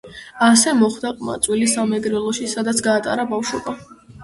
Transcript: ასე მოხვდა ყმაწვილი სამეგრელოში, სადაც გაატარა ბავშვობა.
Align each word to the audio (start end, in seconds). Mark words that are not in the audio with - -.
ასე 0.45 0.71
მოხვდა 0.77 1.11
ყმაწვილი 1.19 1.69
სამეგრელოში, 1.75 2.51
სადაც 2.57 2.83
გაატარა 2.91 3.29
ბავშვობა. 3.37 3.79